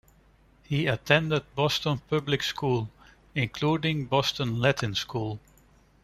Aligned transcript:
He 0.63 0.87
attended 0.87 1.53
Boston 1.53 2.01
public 2.09 2.41
schools, 2.41 2.87
including 3.35 4.05
Boston 4.07 4.59
Latin 4.59 4.95
School. 4.95 5.39